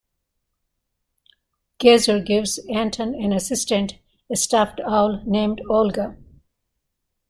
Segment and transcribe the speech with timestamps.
[1.77, 3.99] Geser gives Anton an assistant,
[4.31, 6.17] a stuffed owl named Olga.